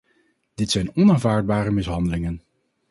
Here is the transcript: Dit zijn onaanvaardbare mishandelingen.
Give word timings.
Dit 0.53 0.71
zijn 0.71 0.95
onaanvaardbare 0.95 1.71
mishandelingen. 1.71 2.41